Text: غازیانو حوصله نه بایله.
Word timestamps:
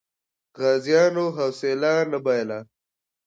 غازیانو 0.59 1.25
حوصله 1.37 1.93
نه 2.11 2.19
بایله. 2.25 2.59